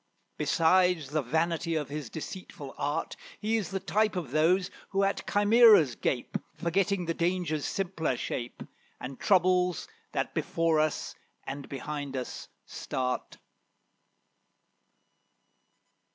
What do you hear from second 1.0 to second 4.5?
the vanity of his deceitful art, He is the type of